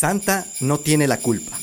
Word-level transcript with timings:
Santa 0.00 0.46
no 0.60 0.78
tiene 0.78 1.08
la 1.08 1.16
culpa. 1.18 1.58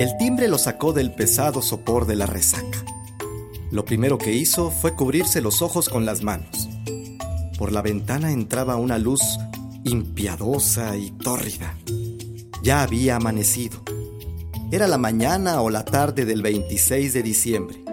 El 0.00 0.16
timbre 0.18 0.48
lo 0.48 0.58
sacó 0.58 0.92
del 0.92 1.12
pesado 1.12 1.62
sopor 1.62 2.06
de 2.06 2.16
la 2.16 2.26
resaca. 2.26 2.84
Lo 3.70 3.84
primero 3.84 4.18
que 4.18 4.32
hizo 4.32 4.72
fue 4.72 4.96
cubrirse 4.96 5.40
los 5.40 5.62
ojos 5.62 5.88
con 5.88 6.04
las 6.04 6.24
manos. 6.24 6.68
Por 7.56 7.70
la 7.70 7.82
ventana 7.82 8.32
entraba 8.32 8.74
una 8.74 8.98
luz 8.98 9.20
impiadosa 9.84 10.96
y 10.96 11.12
tórrida. 11.12 11.78
Ya 12.64 12.82
había 12.82 13.14
amanecido. 13.14 13.84
Era 14.72 14.88
la 14.88 14.98
mañana 14.98 15.62
o 15.62 15.70
la 15.70 15.84
tarde 15.84 16.24
del 16.24 16.42
26 16.42 17.12
de 17.12 17.22
diciembre. 17.22 17.84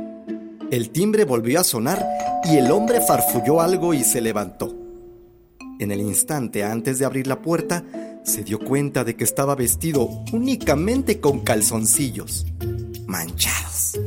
El 0.72 0.90
timbre 0.90 1.24
volvió 1.24 1.60
a 1.60 1.64
sonar 1.64 2.04
y 2.46 2.58
el 2.58 2.72
hombre 2.72 3.00
farfulló 3.00 3.62
algo 3.62 3.94
y 3.94 4.04
se 4.04 4.22
levantó. 4.22 4.76
En 5.80 5.92
el 5.92 6.02
instante 6.02 6.64
antes 6.64 6.98
de 6.98 7.06
abrir 7.06 7.28
la 7.28 7.44
puerta, 7.44 7.84
se 8.24 8.44
dio 8.44 8.58
cuenta 8.58 9.04
de 9.04 9.16
que 9.16 9.24
estaba 9.24 9.54
vestido 9.54 10.10
únicamente 10.32 11.20
con 11.20 11.42
calzoncillos, 11.42 12.48
manchados. 13.06 14.00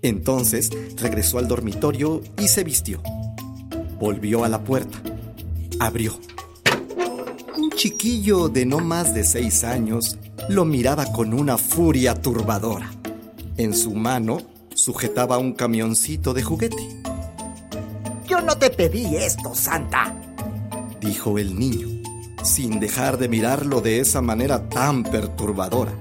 Entonces 0.00 0.70
regresó 0.96 1.38
al 1.38 1.48
dormitorio 1.48 2.22
y 2.38 2.48
se 2.48 2.64
vistió. 2.64 3.02
Volvió 4.00 4.44
a 4.44 4.48
la 4.48 4.64
puerta. 4.64 5.02
Abrió. 5.80 6.18
Un 7.58 7.70
chiquillo 7.72 8.48
de 8.48 8.64
no 8.64 8.78
más 8.78 9.14
de 9.14 9.22
seis 9.22 9.64
años 9.64 10.18
lo 10.48 10.64
miraba 10.64 11.06
con 11.06 11.32
una 11.32 11.56
furia 11.56 12.14
turbadora. 12.14 12.90
En 13.56 13.74
su 13.74 13.94
mano 13.94 14.38
sujetaba 14.74 15.38
un 15.38 15.52
camioncito 15.52 16.34
de 16.34 16.42
juguete. 16.42 17.02
Yo 18.26 18.40
no 18.40 18.56
te 18.58 18.70
pedí 18.70 19.16
esto, 19.16 19.54
Santa, 19.54 20.14
dijo 21.00 21.38
el 21.38 21.58
niño, 21.58 21.88
sin 22.42 22.80
dejar 22.80 23.18
de 23.18 23.28
mirarlo 23.28 23.80
de 23.80 24.00
esa 24.00 24.20
manera 24.20 24.68
tan 24.68 25.02
perturbadora. 25.02 25.92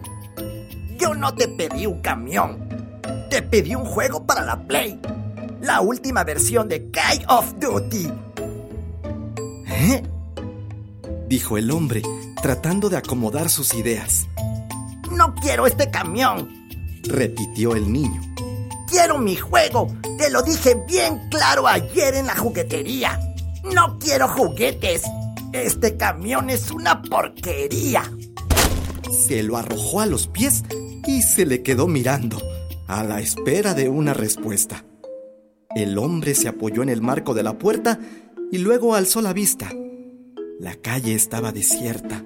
Yo 0.98 1.14
no 1.14 1.34
te 1.34 1.48
pedí 1.48 1.86
un 1.86 2.02
camión, 2.02 2.68
te 3.30 3.42
pedí 3.42 3.76
un 3.76 3.86
juego 3.86 4.26
para 4.26 4.44
la 4.44 4.66
Play, 4.66 5.00
la 5.62 5.82
última 5.82 6.24
versión 6.24 6.68
de 6.68 6.90
Call 6.92 7.24
of 7.28 7.54
Duty. 7.60 8.10
¿Eh? 9.68 10.04
dijo 11.28 11.58
el 11.58 11.72
hombre, 11.72 12.02
tratando 12.44 12.90
de 12.90 12.98
acomodar 12.98 13.50
sus 13.50 13.74
ideas. 13.74 14.28
No 15.10 15.34
quiero 15.36 15.66
este 15.66 15.90
camión, 15.90 16.50
repitió 17.04 17.74
el 17.74 17.92
niño. 17.92 18.22
Quiero 18.86 19.18
mi 19.18 19.38
juego, 19.38 19.88
te 20.18 20.30
lo 20.30 20.44
dije 20.44 20.76
bien 20.86 21.30
claro 21.30 21.66
ayer 21.66 22.16
en 22.16 22.28
la 22.28 22.36
juguetería. 22.36 23.18
No 23.74 23.98
quiero 23.98 24.28
juguetes. 24.28 25.04
Este 25.54 25.96
camión 25.96 26.50
es 26.50 26.70
una 26.70 27.02
porquería. 27.02 28.12
Se 29.26 29.42
lo 29.42 29.56
arrojó 29.56 30.02
a 30.02 30.06
los 30.06 30.28
pies 30.28 30.64
y 31.08 31.22
se 31.22 31.46
le 31.46 31.64
quedó 31.64 31.88
mirando, 31.88 32.42
a 32.88 33.06
la 33.06 33.22
espera 33.22 33.74
de 33.74 33.88
una 33.88 34.14
respuesta. 34.14 34.84
El 35.78 35.98
hombre 35.98 36.36
se 36.36 36.50
apoyó 36.50 36.84
en 36.84 36.90
el 36.90 37.02
marco 37.02 37.34
de 37.34 37.44
la 37.44 37.58
puerta 37.58 38.00
y 38.52 38.58
luego 38.58 38.96
alzó 38.96 39.22
la 39.22 39.32
vista. 39.32 39.72
La 40.64 40.76
calle 40.76 41.14
estaba 41.14 41.52
desierta. 41.52 42.24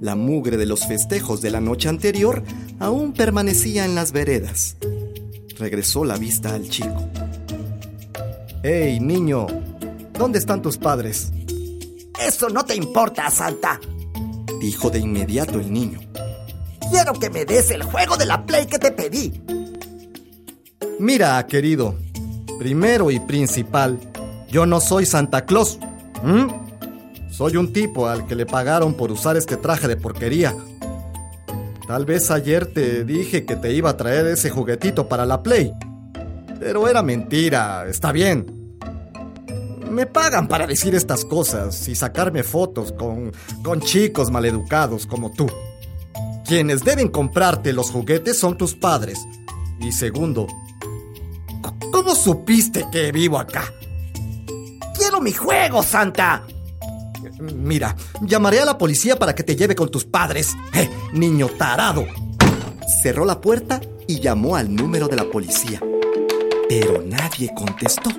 La 0.00 0.14
mugre 0.14 0.56
de 0.56 0.64
los 0.64 0.86
festejos 0.86 1.40
de 1.40 1.50
la 1.50 1.60
noche 1.60 1.88
anterior 1.88 2.44
aún 2.78 3.12
permanecía 3.12 3.84
en 3.84 3.96
las 3.96 4.12
veredas. 4.12 4.76
Regresó 5.58 6.04
la 6.04 6.16
vista 6.16 6.54
al 6.54 6.68
chico. 6.68 7.10
¡Hey, 8.62 9.00
niño! 9.00 9.48
¿Dónde 10.12 10.38
están 10.38 10.62
tus 10.62 10.78
padres? 10.78 11.32
Eso 12.24 12.48
no 12.48 12.64
te 12.64 12.76
importa, 12.76 13.28
Santa, 13.28 13.80
dijo 14.60 14.88
de 14.88 15.00
inmediato 15.00 15.58
el 15.58 15.72
niño. 15.72 15.98
Quiero 16.92 17.12
que 17.14 17.28
me 17.28 17.44
des 17.44 17.72
el 17.72 17.82
juego 17.82 18.16
de 18.16 18.26
la 18.26 18.46
Play 18.46 18.66
que 18.66 18.78
te 18.78 18.92
pedí. 18.92 19.32
Mira, 21.00 21.44
querido, 21.48 21.96
primero 22.56 23.10
y 23.10 23.18
principal, 23.18 23.98
yo 24.48 24.64
no 24.64 24.80
soy 24.80 25.06
Santa 25.06 25.44
Claus. 25.44 25.80
Soy 27.36 27.56
un 27.56 27.72
tipo 27.72 28.06
al 28.06 28.28
que 28.28 28.36
le 28.36 28.46
pagaron 28.46 28.94
por 28.94 29.10
usar 29.10 29.36
este 29.36 29.56
traje 29.56 29.88
de 29.88 29.96
porquería. 29.96 30.54
Tal 31.88 32.04
vez 32.04 32.30
ayer 32.30 32.64
te 32.72 33.04
dije 33.04 33.44
que 33.44 33.56
te 33.56 33.72
iba 33.72 33.90
a 33.90 33.96
traer 33.96 34.28
ese 34.28 34.50
juguetito 34.50 35.08
para 35.08 35.26
la 35.26 35.42
Play. 35.42 35.72
Pero 36.60 36.86
era 36.86 37.02
mentira, 37.02 37.86
está 37.88 38.12
bien. 38.12 38.78
Me 39.90 40.06
pagan 40.06 40.46
para 40.46 40.68
decir 40.68 40.94
estas 40.94 41.24
cosas 41.24 41.88
y 41.88 41.96
sacarme 41.96 42.44
fotos 42.44 42.92
con, 42.92 43.32
con 43.64 43.80
chicos 43.80 44.30
maleducados 44.30 45.04
como 45.04 45.32
tú. 45.32 45.48
Quienes 46.46 46.84
deben 46.84 47.08
comprarte 47.08 47.72
los 47.72 47.90
juguetes 47.90 48.38
son 48.38 48.56
tus 48.56 48.76
padres. 48.76 49.18
Y 49.80 49.90
segundo, 49.90 50.46
¿cómo 51.90 52.14
supiste 52.14 52.86
que 52.92 53.10
vivo 53.10 53.40
acá? 53.40 53.64
Quiero 54.96 55.20
mi 55.20 55.32
juego, 55.32 55.82
Santa. 55.82 56.44
Mira, 57.40 57.96
llamaré 58.22 58.60
a 58.60 58.64
la 58.64 58.78
policía 58.78 59.18
para 59.18 59.34
que 59.34 59.42
te 59.42 59.56
lleve 59.56 59.74
con 59.74 59.90
tus 59.90 60.04
padres. 60.04 60.54
¡Eh, 60.74 60.88
niño 61.12 61.48
tarado! 61.48 62.06
Cerró 63.02 63.24
la 63.24 63.40
puerta 63.40 63.80
y 64.06 64.20
llamó 64.20 64.56
al 64.56 64.74
número 64.74 65.08
de 65.08 65.16
la 65.16 65.24
policía. 65.24 65.80
Pero 66.68 67.02
nadie 67.02 67.50
contestó. 67.54 68.10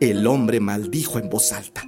El 0.00 0.26
hombre 0.26 0.60
maldijo 0.60 1.18
en 1.18 1.28
voz 1.28 1.52
alta. 1.52 1.82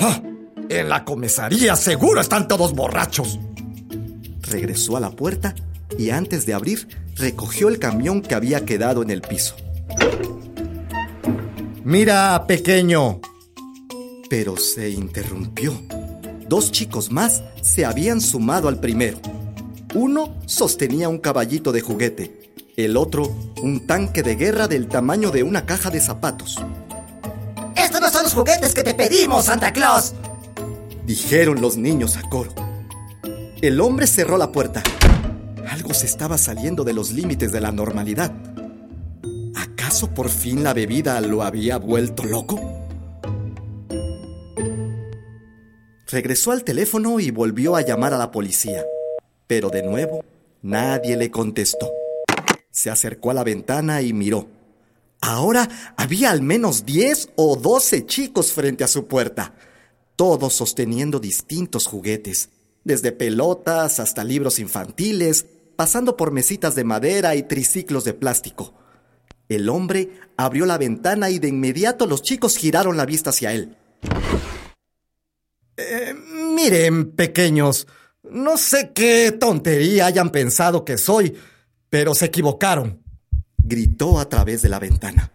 ¡Ah! 0.00 0.20
En 0.68 0.88
la 0.88 1.04
comisaría 1.04 1.76
seguro 1.76 2.20
están 2.20 2.48
todos 2.48 2.74
borrachos. 2.74 3.38
Regresó 4.42 4.96
a 4.96 5.00
la 5.00 5.10
puerta 5.10 5.54
y 5.98 6.10
antes 6.10 6.46
de 6.46 6.54
abrir 6.54 6.88
recogió 7.14 7.68
el 7.68 7.78
camión 7.78 8.20
que 8.20 8.34
había 8.34 8.64
quedado 8.64 9.02
en 9.02 9.10
el 9.10 9.22
piso. 9.22 9.54
Mira, 11.84 12.46
pequeño, 12.48 13.20
pero 14.28 14.56
se 14.56 14.90
interrumpió. 14.90 15.80
Dos 16.48 16.70
chicos 16.72 17.10
más 17.10 17.42
se 17.62 17.84
habían 17.84 18.20
sumado 18.20 18.68
al 18.68 18.78
primero. 18.78 19.18
Uno 19.94 20.36
sostenía 20.46 21.08
un 21.08 21.18
caballito 21.18 21.72
de 21.72 21.80
juguete, 21.80 22.52
el 22.76 22.96
otro 22.96 23.34
un 23.62 23.86
tanque 23.86 24.22
de 24.22 24.36
guerra 24.36 24.68
del 24.68 24.88
tamaño 24.88 25.30
de 25.30 25.42
una 25.42 25.64
caja 25.66 25.90
de 25.90 26.00
zapatos. 26.00 26.56
¡Estos 27.74 28.00
no 28.00 28.10
son 28.10 28.24
los 28.24 28.34
juguetes 28.34 28.74
que 28.74 28.82
te 28.82 28.94
pedimos, 28.94 29.46
Santa 29.46 29.72
Claus! 29.72 30.14
Dijeron 31.06 31.60
los 31.60 31.76
niños 31.76 32.16
a 32.16 32.22
coro. 32.28 32.52
El 33.62 33.80
hombre 33.80 34.06
cerró 34.06 34.36
la 34.38 34.52
puerta. 34.52 34.82
Algo 35.68 35.94
se 35.94 36.06
estaba 36.06 36.36
saliendo 36.36 36.84
de 36.84 36.92
los 36.92 37.12
límites 37.12 37.52
de 37.52 37.60
la 37.60 37.72
normalidad. 37.72 38.32
¿Acaso 39.54 40.12
por 40.12 40.28
fin 40.28 40.62
la 40.62 40.74
bebida 40.74 41.20
lo 41.20 41.42
había 41.42 41.78
vuelto 41.78 42.24
loco? 42.24 42.85
Regresó 46.08 46.52
al 46.52 46.62
teléfono 46.62 47.18
y 47.18 47.32
volvió 47.32 47.74
a 47.74 47.80
llamar 47.80 48.14
a 48.14 48.18
la 48.18 48.30
policía. 48.30 48.84
Pero 49.48 49.70
de 49.70 49.82
nuevo, 49.82 50.24
nadie 50.62 51.16
le 51.16 51.32
contestó. 51.32 51.90
Se 52.70 52.90
acercó 52.90 53.32
a 53.32 53.34
la 53.34 53.42
ventana 53.42 54.02
y 54.02 54.12
miró. 54.12 54.46
Ahora 55.20 55.68
había 55.96 56.30
al 56.30 56.42
menos 56.42 56.86
10 56.86 57.30
o 57.34 57.56
12 57.56 58.06
chicos 58.06 58.52
frente 58.52 58.84
a 58.84 58.88
su 58.88 59.06
puerta, 59.08 59.54
todos 60.14 60.54
sosteniendo 60.54 61.18
distintos 61.18 61.86
juguetes, 61.86 62.50
desde 62.84 63.10
pelotas 63.10 63.98
hasta 63.98 64.22
libros 64.22 64.60
infantiles, 64.60 65.46
pasando 65.74 66.16
por 66.16 66.30
mesitas 66.30 66.76
de 66.76 66.84
madera 66.84 67.34
y 67.34 67.42
triciclos 67.42 68.04
de 68.04 68.14
plástico. 68.14 68.74
El 69.48 69.68
hombre 69.68 70.10
abrió 70.36 70.66
la 70.66 70.78
ventana 70.78 71.30
y 71.30 71.40
de 71.40 71.48
inmediato 71.48 72.06
los 72.06 72.22
chicos 72.22 72.56
giraron 72.56 72.96
la 72.96 73.06
vista 73.06 73.30
hacia 73.30 73.52
él. 73.52 73.76
Eh, 75.76 76.14
miren, 76.54 77.12
pequeños, 77.12 77.86
No 78.28 78.56
sé 78.56 78.92
qué 78.92 79.30
tontería 79.30 80.06
hayan 80.06 80.30
pensado 80.30 80.84
que 80.84 80.98
soy, 80.98 81.36
pero 81.88 82.14
se 82.14 82.26
equivocaron. 82.26 83.00
Gritó 83.56 84.18
a 84.18 84.28
través 84.28 84.62
de 84.62 84.68
la 84.68 84.80
ventana. 84.80 85.30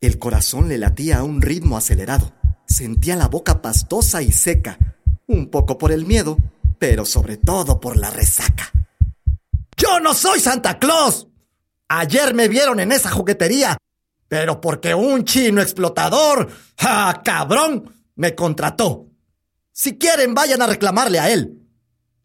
El 0.00 0.18
corazón 0.18 0.68
le 0.68 0.76
latía 0.76 1.18
a 1.18 1.22
un 1.22 1.40
ritmo 1.40 1.76
acelerado. 1.76 2.32
Sentía 2.66 3.16
la 3.16 3.28
boca 3.28 3.62
pastosa 3.62 4.20
y 4.20 4.30
seca, 4.30 4.78
un 5.26 5.48
poco 5.48 5.78
por 5.78 5.90
el 5.90 6.04
miedo, 6.04 6.36
pero 6.78 7.06
sobre 7.06 7.38
todo 7.38 7.80
por 7.80 7.96
la 7.96 8.10
resaca. 8.10 8.70
¡Yo 9.76 10.00
no 10.00 10.12
soy 10.12 10.40
Santa 10.40 10.78
Claus! 10.78 11.28
Ayer 11.88 12.34
me 12.34 12.48
vieron 12.48 12.80
en 12.80 12.92
esa 12.92 13.10
juguetería, 13.10 13.78
pero 14.28 14.60
porque 14.60 14.94
un 14.94 15.24
chino 15.24 15.62
explotador, 15.62 16.48
¡ja, 16.78 17.22
cabrón!, 17.24 17.90
me 18.16 18.34
contrató. 18.34 19.11
Si 19.72 19.98
quieren, 19.98 20.34
vayan 20.34 20.60
a 20.60 20.66
reclamarle 20.66 21.18
a 21.18 21.30
él. 21.30 21.58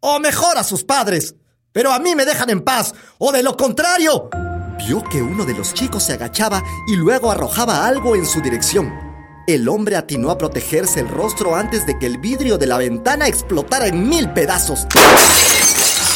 O 0.01 0.19
mejor 0.19 0.57
a 0.57 0.63
sus 0.63 0.83
padres. 0.83 1.35
Pero 1.71 1.93
a 1.93 1.99
mí 1.99 2.13
me 2.13 2.25
dejan 2.25 2.49
en 2.49 2.61
paz. 2.61 2.93
O 3.17 3.31
de 3.31 3.41
lo 3.41 3.55
contrario. 3.55 4.29
Vio 4.77 5.01
que 5.03 5.21
uno 5.21 5.45
de 5.45 5.53
los 5.53 5.73
chicos 5.73 6.03
se 6.03 6.13
agachaba 6.13 6.61
y 6.87 6.95
luego 6.97 7.31
arrojaba 7.31 7.87
algo 7.87 8.15
en 8.15 8.25
su 8.25 8.41
dirección. 8.41 8.93
El 9.47 9.69
hombre 9.69 9.95
atinó 9.95 10.29
a 10.29 10.37
protegerse 10.37 10.99
el 10.99 11.07
rostro 11.07 11.55
antes 11.55 11.85
de 11.85 11.97
que 11.97 12.05
el 12.05 12.17
vidrio 12.17 12.57
de 12.57 12.67
la 12.67 12.77
ventana 12.77 13.27
explotara 13.27 13.87
en 13.87 14.09
mil 14.09 14.29
pedazos. 14.33 14.85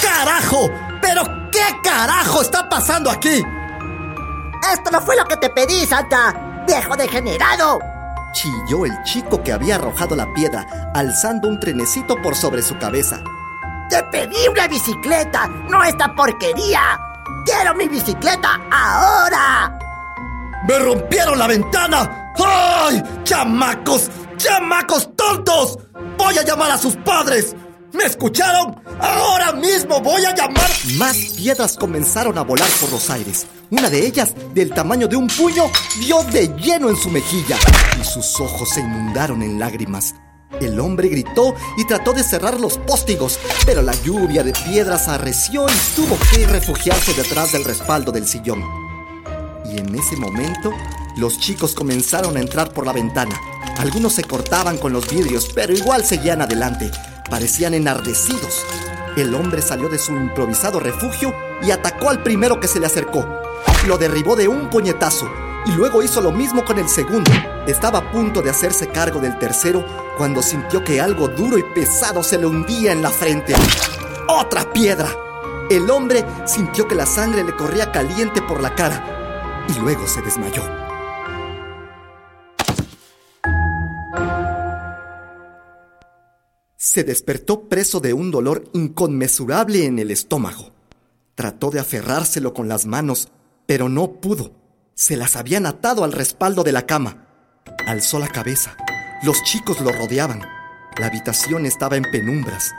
¡Carajo! 0.01 0.69
¿Pero 1.01 1.23
qué 1.49 1.63
carajo 1.81 2.41
está 2.41 2.67
pasando 2.67 3.09
aquí? 3.09 3.41
Esto 4.73 4.91
no 4.91 5.01
fue 5.01 5.15
lo 5.15 5.23
que 5.25 5.37
te 5.37 5.49
pedí, 5.49 5.85
Santa. 5.85 6.65
¡Viejo 6.67 6.95
degenerado! 6.97 7.79
Chilló 8.33 8.85
el 8.85 9.03
chico 9.03 9.43
que 9.43 9.51
había 9.51 9.75
arrojado 9.75 10.15
la 10.15 10.31
piedra, 10.33 10.91
alzando 10.93 11.47
un 11.47 11.59
trenecito 11.59 12.15
por 12.21 12.35
sobre 12.35 12.61
su 12.61 12.77
cabeza. 12.77 13.21
Te 13.89 14.01
pedí 14.03 14.47
una 14.49 14.67
bicicleta, 14.67 15.47
no 15.47 15.83
esta 15.83 16.13
porquería. 16.15 16.99
Quiero 17.45 17.75
mi 17.75 17.87
bicicleta 17.87 18.61
ahora. 18.71 19.77
¡Me 20.67 20.79
rompieron 20.79 21.39
la 21.39 21.47
ventana! 21.47 22.33
¡Ay! 22.37 23.03
¡Chamacos! 23.23 24.09
¡Chamacos 24.37 25.15
tontos! 25.15 25.79
¡Voy 26.17 26.37
a 26.37 26.43
llamar 26.43 26.71
a 26.71 26.77
sus 26.77 26.95
padres! 26.97 27.55
¿Me 27.93 28.05
escucharon? 28.05 28.81
¡Ahora 28.99 29.51
mismo 29.51 29.99
voy 29.99 30.23
a 30.23 30.33
llamar! 30.33 30.69
Más 30.97 31.17
piedras 31.35 31.75
comenzaron 31.75 32.37
a 32.37 32.41
volar 32.41 32.69
por 32.79 32.91
los 32.91 33.09
aires. 33.09 33.47
Una 33.69 33.89
de 33.89 34.05
ellas, 34.05 34.33
del 34.53 34.73
tamaño 34.73 35.07
de 35.07 35.17
un 35.17 35.27
puño, 35.27 35.69
dio 35.99 36.23
de 36.23 36.47
lleno 36.57 36.89
en 36.89 36.95
su 36.95 37.09
mejilla 37.09 37.57
y 37.99 38.05
sus 38.05 38.39
ojos 38.39 38.69
se 38.69 38.79
inundaron 38.79 39.41
en 39.43 39.59
lágrimas. 39.59 40.15
El 40.59 40.79
hombre 40.79 41.09
gritó 41.09 41.55
y 41.77 41.85
trató 41.85 42.13
de 42.13 42.23
cerrar 42.23 42.59
los 42.59 42.77
póstigos, 42.77 43.39
pero 43.65 43.81
la 43.81 43.93
lluvia 44.03 44.43
de 44.43 44.53
piedras 44.53 45.07
arreció 45.07 45.65
y 45.67 45.95
tuvo 45.95 46.17
que 46.31 46.45
refugiarse 46.47 47.13
detrás 47.13 47.51
del 47.51 47.65
respaldo 47.65 48.11
del 48.11 48.27
sillón. 48.27 48.63
Y 49.65 49.79
en 49.79 49.95
ese 49.95 50.15
momento, 50.17 50.71
los 51.17 51.39
chicos 51.39 51.73
comenzaron 51.73 52.37
a 52.37 52.41
entrar 52.41 52.73
por 52.73 52.85
la 52.85 52.93
ventana. 52.93 53.39
Algunos 53.77 54.13
se 54.13 54.23
cortaban 54.23 54.77
con 54.77 54.93
los 54.93 55.09
vidrios, 55.09 55.49
pero 55.53 55.73
igual 55.73 56.05
seguían 56.05 56.41
adelante. 56.41 56.91
Parecían 57.31 57.73
enardecidos. 57.73 58.65
El 59.15 59.33
hombre 59.33 59.61
salió 59.61 59.87
de 59.87 59.97
su 59.97 60.11
improvisado 60.17 60.81
refugio 60.81 61.33
y 61.63 61.71
atacó 61.71 62.09
al 62.09 62.21
primero 62.21 62.59
que 62.59 62.67
se 62.67 62.77
le 62.77 62.87
acercó. 62.87 63.25
Lo 63.87 63.97
derribó 63.97 64.35
de 64.35 64.49
un 64.49 64.69
puñetazo 64.69 65.31
y 65.65 65.71
luego 65.71 66.03
hizo 66.03 66.19
lo 66.19 66.33
mismo 66.33 66.65
con 66.65 66.77
el 66.77 66.89
segundo. 66.89 67.31
Estaba 67.65 67.99
a 67.99 68.11
punto 68.11 68.41
de 68.41 68.49
hacerse 68.49 68.89
cargo 68.89 69.21
del 69.21 69.39
tercero 69.39 69.85
cuando 70.17 70.41
sintió 70.41 70.83
que 70.83 70.99
algo 70.99 71.29
duro 71.29 71.57
y 71.57 71.63
pesado 71.63 72.21
se 72.21 72.37
le 72.37 72.47
hundía 72.47 72.91
en 72.91 73.01
la 73.01 73.11
frente. 73.11 73.55
¡Otra 74.27 74.69
piedra! 74.73 75.07
El 75.69 75.89
hombre 75.89 76.25
sintió 76.45 76.85
que 76.85 76.95
la 76.95 77.05
sangre 77.05 77.45
le 77.45 77.55
corría 77.55 77.93
caliente 77.93 78.41
por 78.41 78.61
la 78.61 78.75
cara 78.75 79.63
y 79.69 79.79
luego 79.79 80.05
se 80.05 80.21
desmayó. 80.21 80.80
Se 86.93 87.05
despertó 87.05 87.69
preso 87.69 88.01
de 88.01 88.11
un 88.11 88.31
dolor 88.31 88.65
inconmensurable 88.73 89.85
en 89.85 89.97
el 89.97 90.11
estómago. 90.11 90.73
Trató 91.35 91.69
de 91.71 91.79
aferrárselo 91.79 92.53
con 92.53 92.67
las 92.67 92.85
manos, 92.85 93.29
pero 93.65 93.87
no 93.87 94.19
pudo. 94.19 94.51
Se 94.93 95.15
las 95.15 95.37
habían 95.37 95.65
atado 95.65 96.03
al 96.03 96.11
respaldo 96.11 96.63
de 96.63 96.73
la 96.73 96.85
cama. 96.85 97.29
Alzó 97.87 98.19
la 98.19 98.27
cabeza. 98.27 98.75
Los 99.23 99.41
chicos 99.43 99.79
lo 99.79 99.93
rodeaban. 99.93 100.41
La 100.99 101.05
habitación 101.05 101.65
estaba 101.65 101.95
en 101.95 102.03
penumbras. 102.03 102.73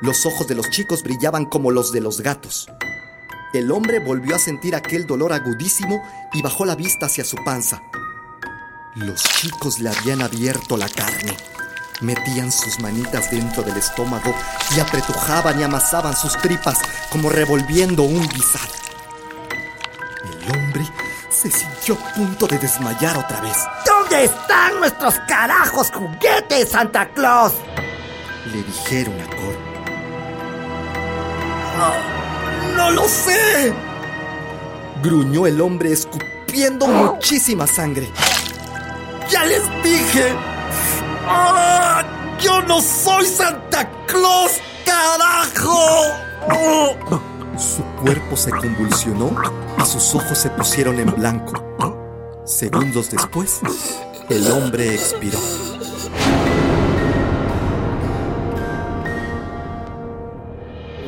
Los 0.00 0.26
ojos 0.26 0.46
de 0.46 0.54
los 0.54 0.70
chicos 0.70 1.02
brillaban 1.02 1.44
como 1.44 1.72
los 1.72 1.90
de 1.90 2.02
los 2.02 2.20
gatos. 2.20 2.68
El 3.52 3.72
hombre 3.72 3.98
volvió 3.98 4.36
a 4.36 4.38
sentir 4.38 4.76
aquel 4.76 5.08
dolor 5.08 5.32
agudísimo 5.32 6.00
y 6.34 6.40
bajó 6.40 6.66
la 6.66 6.76
vista 6.76 7.06
hacia 7.06 7.24
su 7.24 7.36
panza. 7.44 7.82
Los 8.94 9.24
chicos 9.24 9.80
le 9.80 9.88
habían 9.88 10.22
abierto 10.22 10.76
la 10.76 10.88
carne. 10.88 11.36
Metían 12.00 12.50
sus 12.50 12.80
manitas 12.80 13.30
dentro 13.30 13.62
del 13.62 13.76
estómago 13.76 14.34
y 14.74 14.80
apretujaban 14.80 15.60
y 15.60 15.62
amasaban 15.62 16.16
sus 16.16 16.36
tripas 16.38 16.78
como 17.10 17.28
revolviendo 17.28 18.02
un 18.04 18.26
guisado. 18.28 18.72
El 20.24 20.50
hombre 20.50 20.84
se 21.30 21.50
sintió 21.50 21.94
a 21.94 22.14
punto 22.14 22.46
de 22.46 22.58
desmayar 22.58 23.18
otra 23.18 23.40
vez. 23.40 23.56
¿Dónde 23.84 24.24
están 24.24 24.78
nuestros 24.80 25.14
carajos 25.28 25.90
juguetes, 25.92 26.70
Santa 26.70 27.08
Claus? 27.10 27.52
Le 28.46 28.62
dijeron 28.62 29.20
a 29.20 29.26
coro. 29.26 29.58
¡No, 31.76 32.76
no 32.76 32.90
lo 32.92 33.08
sé! 33.08 33.74
Gruñó 35.02 35.46
el 35.46 35.60
hombre 35.60 35.92
escupiendo 35.92 36.86
muchísima 36.86 37.66
sangre. 37.66 38.10
¡Ya 39.30 39.44
les 39.44 39.62
dije! 39.82 40.49
¡Ah! 41.26 42.02
¡Yo 42.40 42.62
no 42.62 42.80
soy 42.80 43.26
Santa 43.26 43.88
Claus, 44.06 44.52
carajo! 44.84 46.14
Su 47.56 47.82
cuerpo 48.02 48.36
se 48.36 48.50
convulsionó 48.50 49.30
y 49.78 49.84
sus 49.84 50.14
ojos 50.14 50.38
se 50.38 50.48
pusieron 50.50 50.98
en 50.98 51.14
blanco. 51.14 51.52
Segundos 52.46 53.10
después, 53.10 53.60
el 54.30 54.50
hombre 54.50 54.94
expiró. 54.94 55.38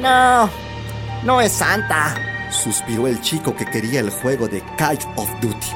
No, 0.01 0.51
no 1.25 1.41
es 1.41 1.53
Santa. 1.53 2.15
Suspiró 2.51 3.07
el 3.07 3.21
chico 3.23 3.57
que 3.57 3.65
quería 3.65 4.01
el 4.01 4.11
juego 4.11 4.47
de 4.49 4.63
Call 4.77 4.99
of 5.17 5.31
Duty. 5.41 5.69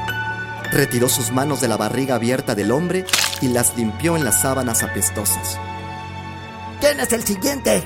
Retiró 0.72 1.08
sus 1.08 1.30
manos 1.30 1.62
de 1.62 1.68
la 1.68 1.78
barriga 1.78 2.16
abierta 2.16 2.54
del 2.54 2.72
hombre 2.72 3.06
y 3.40 3.48
las 3.48 3.76
limpió 3.76 4.16
en 4.16 4.24
las 4.24 4.42
sábanas 4.42 4.82
apestosas. 4.82 5.58
¿Quién 6.80 7.00
es 7.00 7.12
el 7.12 7.24
siguiente? 7.24 7.82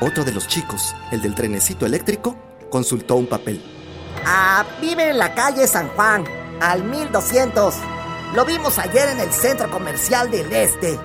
Otro 0.00 0.24
de 0.24 0.32
los 0.32 0.48
chicos, 0.48 0.94
el 1.10 1.22
del 1.22 1.34
trenecito 1.34 1.86
eléctrico, 1.86 2.36
consultó 2.70 3.16
un 3.16 3.26
papel. 3.26 3.62
Ah, 4.26 4.64
vive 4.80 5.10
en 5.10 5.18
la 5.18 5.34
calle 5.34 5.66
San 5.66 5.88
Juan, 5.88 6.24
al 6.60 6.82
1200. 6.84 7.74
Lo 8.34 8.44
vimos 8.44 8.78
ayer 8.78 9.08
en 9.10 9.20
el 9.20 9.32
centro 9.32 9.70
comercial 9.70 10.30
del 10.30 10.52
Este. 10.52 10.98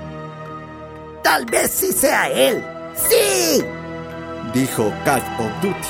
Tal 1.24 1.46
vez 1.46 1.69
sí 1.72 1.91
sea 1.91 2.29
él. 2.29 2.63
¡Sí! 2.96 3.63
Dijo 4.53 4.91
Call 5.05 5.22
of 5.38 5.62
Duty, 5.62 5.88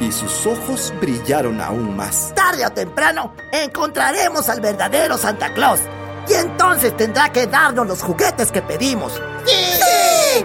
y 0.00 0.12
sus 0.12 0.46
ojos 0.46 0.94
brillaron 1.00 1.60
aún 1.60 1.96
más. 1.96 2.32
Tarde 2.34 2.64
o 2.64 2.70
temprano 2.70 3.34
encontraremos 3.52 4.48
al 4.48 4.60
verdadero 4.60 5.18
Santa 5.18 5.52
Claus. 5.54 5.80
Y 6.28 6.34
entonces 6.34 6.96
tendrá 6.96 7.30
que 7.32 7.46
darnos 7.46 7.86
los 7.86 8.02
juguetes 8.02 8.50
que 8.50 8.62
pedimos. 8.62 9.20
¡Sí! 9.44 10.44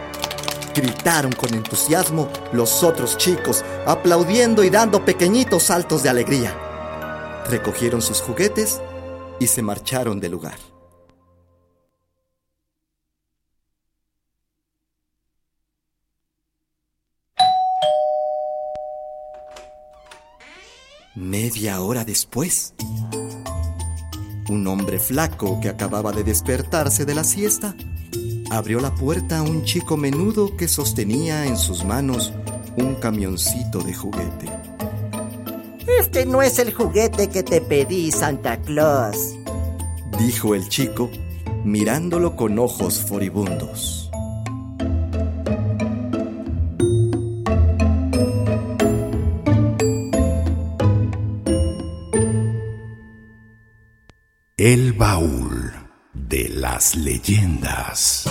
Gritaron 0.74 1.32
con 1.34 1.54
entusiasmo 1.54 2.30
los 2.54 2.84
otros 2.84 3.18
chicos, 3.18 3.64
aplaudiendo 3.86 4.64
y 4.64 4.70
dando 4.70 5.04
pequeñitos 5.04 5.64
saltos 5.64 6.04
de 6.04 6.10
alegría. 6.10 6.56
Recogieron 7.50 8.02
sus 8.02 8.22
juguetes 8.22 8.80
y 9.40 9.48
se 9.48 9.62
marcharon 9.62 10.20
del 10.20 10.32
lugar. 10.32 10.58
Media 21.14 21.82
hora 21.82 22.06
después, 22.06 22.74
un 24.52 24.68
hombre 24.68 25.00
flaco 25.00 25.60
que 25.62 25.70
acababa 25.70 26.12
de 26.12 26.24
despertarse 26.24 27.06
de 27.06 27.16
la 27.16 27.24
siesta 27.24 27.74
abrió 28.50 28.82
la 28.82 28.94
puerta 28.94 29.38
a 29.38 29.42
un 29.44 29.64
chico 29.64 29.96
menudo 29.96 30.58
que 30.58 30.68
sostenía 30.68 31.46
en 31.46 31.58
sus 31.58 31.86
manos 31.86 32.34
un 32.76 32.96
camioncito 32.96 33.80
de 33.80 33.94
juguete. 33.94 34.52
Este 36.00 36.26
no 36.26 36.42
es 36.42 36.60
el 36.60 36.74
juguete 36.74 37.30
que 37.30 37.44
te 37.44 37.62
pedí, 37.62 38.12
Santa 38.12 38.58
Claus. 38.58 39.38
Dijo 40.20 40.54
el 40.54 40.68
chico, 40.68 41.10
mirándolo 41.64 42.36
con 42.36 42.60
ojos 42.60 43.00
furibundos. 43.00 44.01
El 54.64 54.94
baúl 54.94 55.74
de 56.14 56.48
las 56.50 56.96
leyendas. 56.96 58.30